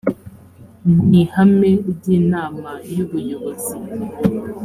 ni 1.09 1.17
ihame 1.21 1.69
ry’inama 1.91 2.71
y’ubuyobozi 2.95 3.75